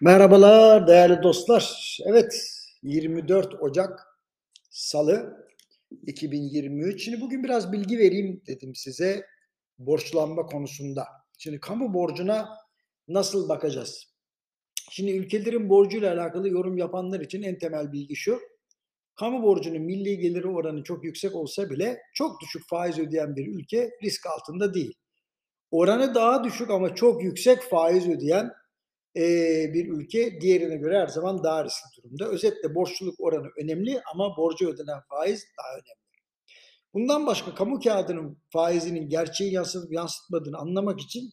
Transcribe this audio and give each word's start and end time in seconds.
Merhabalar 0.00 0.86
değerli 0.86 1.22
dostlar. 1.22 1.96
Evet 2.06 2.34
24 2.82 3.54
Ocak 3.60 4.00
Salı 4.70 5.46
2023. 6.06 7.04
Şimdi 7.04 7.20
bugün 7.20 7.44
biraz 7.44 7.72
bilgi 7.72 7.98
vereyim 7.98 8.42
dedim 8.46 8.74
size 8.74 9.26
borçlanma 9.78 10.46
konusunda. 10.46 11.04
Şimdi 11.38 11.60
kamu 11.60 11.94
borcuna 11.94 12.48
nasıl 13.08 13.48
bakacağız? 13.48 14.14
Şimdi 14.90 15.12
ülkelerin 15.12 15.68
borcuyla 15.68 16.14
alakalı 16.14 16.48
yorum 16.48 16.78
yapanlar 16.78 17.20
için 17.20 17.42
en 17.42 17.58
temel 17.58 17.92
bilgi 17.92 18.16
şu. 18.16 18.40
Kamu 19.14 19.42
borcunun 19.42 19.82
milli 19.82 20.18
geliri 20.18 20.48
oranı 20.48 20.82
çok 20.82 21.04
yüksek 21.04 21.34
olsa 21.34 21.70
bile 21.70 21.98
çok 22.14 22.40
düşük 22.40 22.68
faiz 22.68 22.98
ödeyen 22.98 23.36
bir 23.36 23.46
ülke 23.46 23.90
risk 24.02 24.26
altında 24.26 24.74
değil. 24.74 24.94
Oranı 25.70 26.14
daha 26.14 26.44
düşük 26.44 26.70
ama 26.70 26.94
çok 26.94 27.22
yüksek 27.22 27.62
faiz 27.62 28.08
ödeyen 28.08 28.52
bir 29.74 29.88
ülke 29.88 30.40
diğerine 30.40 30.76
göre 30.76 31.00
her 31.00 31.06
zaman 31.06 31.44
daha 31.44 31.64
riskli 31.64 32.02
durumda. 32.02 32.28
Özetle 32.28 32.74
borçluluk 32.74 33.14
oranı 33.18 33.46
önemli 33.62 34.00
ama 34.14 34.36
borcu 34.36 34.68
ödenen 34.68 35.00
faiz 35.08 35.44
daha 35.58 35.72
önemli. 35.72 36.06
Bundan 36.94 37.26
başka 37.26 37.54
kamu 37.54 37.80
kağıdının 37.80 38.42
faizinin 38.52 39.08
gerçeği 39.08 39.52
yansıtıp 39.52 39.92
yansıtmadığını 39.92 40.58
anlamak 40.58 41.00
için 41.00 41.30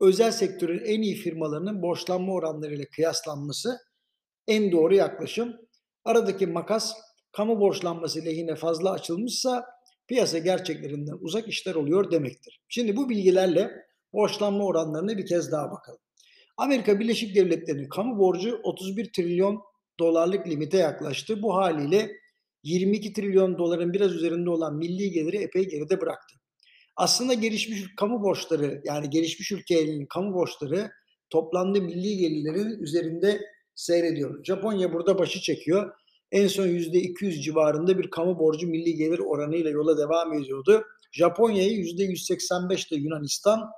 özel 0.00 0.32
sektörün 0.32 0.84
en 0.84 1.02
iyi 1.02 1.14
firmalarının 1.14 1.82
borçlanma 1.82 2.32
oranlarıyla 2.32 2.84
kıyaslanması 2.96 3.78
en 4.46 4.72
doğru 4.72 4.94
yaklaşım. 4.94 5.56
Aradaki 6.04 6.46
makas 6.46 6.94
kamu 7.32 7.60
borçlanması 7.60 8.24
lehine 8.24 8.54
fazla 8.54 8.90
açılmışsa 8.90 9.64
piyasa 10.06 10.38
gerçeklerinden 10.38 11.18
uzak 11.20 11.48
işler 11.48 11.74
oluyor 11.74 12.10
demektir. 12.10 12.60
Şimdi 12.68 12.96
bu 12.96 13.08
bilgilerle 13.08 13.70
borçlanma 14.12 14.64
oranlarına 14.64 15.18
bir 15.18 15.26
kez 15.26 15.52
daha 15.52 15.70
bakalım. 15.70 16.03
Amerika 16.56 17.00
Birleşik 17.00 17.34
Devletleri'nin 17.34 17.88
kamu 17.88 18.18
borcu 18.18 18.60
31 18.62 19.12
trilyon 19.12 19.62
dolarlık 19.98 20.48
limite 20.48 20.78
yaklaştı. 20.78 21.42
Bu 21.42 21.54
haliyle 21.54 22.10
22 22.62 23.12
trilyon 23.12 23.58
doların 23.58 23.92
biraz 23.92 24.14
üzerinde 24.14 24.50
olan 24.50 24.76
milli 24.76 25.10
geliri 25.10 25.36
epey 25.36 25.68
geride 25.68 26.00
bıraktı. 26.00 26.36
Aslında 26.96 27.34
gelişmiş 27.34 27.84
kamu 27.96 28.22
borçları 28.22 28.82
yani 28.84 29.10
gelişmiş 29.10 29.52
ülkelerin 29.52 30.06
kamu 30.06 30.34
borçları 30.34 30.90
toplamda 31.30 31.80
milli 31.80 32.16
gelirlerin 32.16 32.82
üzerinde 32.82 33.40
seyrediyor. 33.74 34.44
Japonya 34.44 34.92
burada 34.92 35.18
başı 35.18 35.40
çekiyor. 35.40 35.92
En 36.32 36.46
son 36.46 36.66
%200 36.66 37.40
civarında 37.40 37.98
bir 37.98 38.10
kamu 38.10 38.38
borcu 38.38 38.66
milli 38.68 38.94
gelir 38.94 39.18
oranıyla 39.18 39.70
yola 39.70 39.98
devam 39.98 40.32
ediyordu. 40.32 40.84
Japonya'yı 41.12 41.84
%185 41.84 42.94
ile 42.94 43.00
Yunanistan, 43.00 43.70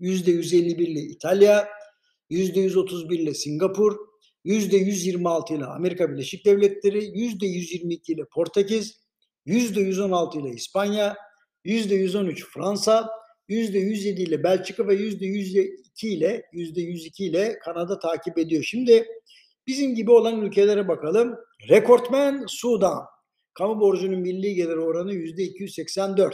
%151 0.00 0.82
ile 0.82 1.00
İtalya, 1.00 1.68
%131 2.30 3.14
ile 3.14 3.34
Singapur, 3.34 3.96
%126 4.44 5.56
ile 5.56 5.64
Amerika 5.64 6.10
Birleşik 6.10 6.46
Devletleri, 6.46 6.98
%122 6.98 8.12
ile 8.12 8.24
Portekiz, 8.34 9.00
%116 9.46 10.40
ile 10.40 10.50
İspanya, 10.50 11.16
%113 11.64 12.44
Fransa, 12.54 13.08
%107 13.48 14.22
ile 14.22 14.42
Belçika 14.42 14.88
ve 14.88 14.94
%102 14.94 16.08
ile 16.08 16.42
%102 16.52 17.24
ile 17.24 17.58
Kanada 17.58 17.98
takip 17.98 18.38
ediyor. 18.38 18.62
Şimdi 18.62 19.06
bizim 19.66 19.94
gibi 19.94 20.10
olan 20.10 20.40
ülkelere 20.40 20.88
bakalım. 20.88 21.36
Rekortmen 21.68 22.44
Sudan. 22.48 23.04
Kamu 23.54 23.80
borcunun 23.80 24.20
milli 24.20 24.54
gelir 24.54 24.76
oranı 24.76 25.14
%284. 25.14 26.32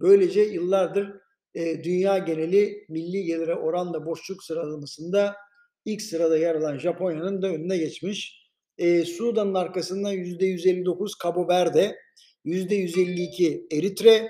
Böylece 0.00 0.40
yıllardır 0.40 1.10
e, 1.54 1.84
dünya 1.84 2.18
geneli 2.18 2.84
milli 2.88 3.24
gelire 3.24 3.54
oranla 3.54 4.06
borçluk 4.06 4.44
sıralamasında 4.44 5.36
ilk 5.84 6.02
sırada 6.02 6.38
yer 6.38 6.54
alan 6.54 6.78
Japonya'nın 6.78 7.42
da 7.42 7.48
önüne 7.48 7.78
geçmiş. 7.78 8.42
E, 8.78 9.04
Sudan'ın 9.04 9.54
arkasından 9.54 10.14
%159 10.14 11.12
Cabo 11.22 11.48
Verde, 11.48 11.96
%152 12.44 13.66
Eritre, 13.76 14.28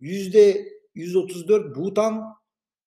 %134 0.00 1.74
Bhutan, 1.74 2.22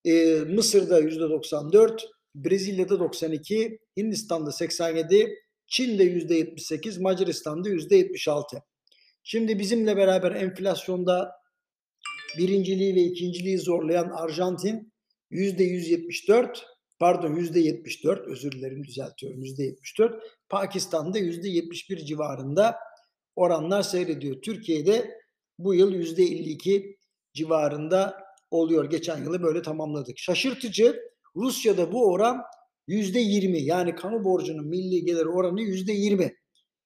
e, 0.06 0.36
Mısır'da 0.36 1.00
%94, 1.00 2.02
Brezilya'da 2.36 3.00
92, 3.00 3.80
Hindistan'da 3.98 4.52
87, 4.52 5.36
Çin'de 5.68 6.04
%78, 6.04 7.02
Macaristan'da 7.02 7.70
%76. 7.70 8.62
Şimdi 9.24 9.60
bizimle 9.60 9.98
beraber 9.98 10.32
enflasyonda 10.32 11.32
birinciliği 12.38 12.96
ve 12.96 13.02
ikinciliği 13.02 13.58
zorlayan 13.58 14.10
Arjantin 14.10 14.94
yüzde 15.30 15.64
174 15.64 16.66
pardon 17.00 17.36
yüzde 17.36 17.60
74 17.60 18.28
özür 18.28 18.52
dilerim 18.52 18.84
düzeltiyorum 18.84 19.44
yüzde 19.44 19.64
74 19.64 20.24
Pakistan'da 20.50 21.18
yüzde 21.18 21.50
71 21.50 21.98
civarında 21.98 22.76
oranlar 23.36 23.82
seyrediyor. 23.82 24.42
Türkiye'de 24.42 25.22
bu 25.60 25.74
yıl 25.74 25.92
yüzde 25.92 26.24
52 26.24 26.98
civarında 27.34 28.18
oluyor. 28.52 28.90
Geçen 28.90 29.24
yılı 29.24 29.44
böyle 29.44 29.62
tamamladık. 29.62 30.18
Şaşırtıcı 30.18 31.00
Rusya'da 31.36 31.92
bu 31.92 32.12
oran 32.12 32.42
yüzde 32.88 33.20
20 33.20 33.62
yani 33.62 33.96
kamu 33.96 34.24
borcunun 34.24 34.68
milli 34.68 35.06
gelir 35.06 35.26
oranı 35.26 35.62
yüzde 35.62 35.94
20. 35.94 36.36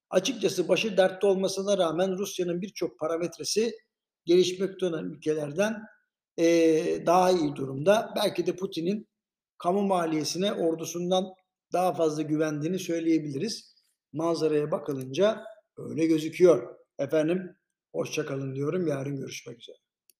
Açıkçası 0.10 0.68
başı 0.68 0.98
dertte 0.98 1.28
olmasına 1.28 1.78
rağmen 1.78 2.18
Rusya'nın 2.18 2.62
birçok 2.62 3.00
parametresi 3.00 3.74
gelişmekte 4.26 4.86
olan 4.86 5.12
ülkelerden 5.12 5.84
e, 6.38 6.46
daha 7.06 7.32
iyi 7.32 7.56
durumda. 7.56 8.14
Belki 8.16 8.46
de 8.48 8.56
Putin'in 8.56 9.08
kamu 9.58 9.82
maliyesine 9.82 10.54
ordusundan 10.54 11.26
daha 11.74 11.94
fazla 11.94 12.22
güvendiğini 12.22 12.80
söyleyebiliriz. 12.80 13.76
Manzaraya 14.14 14.72
bakılınca 14.72 15.44
öyle 15.78 16.06
gözüküyor. 16.06 16.76
Efendim 17.00 17.56
hoşçakalın 17.92 18.56
diyorum. 18.56 18.88
Yarın 18.88 19.18
görüşmek 19.18 19.62
üzere. 19.62 19.85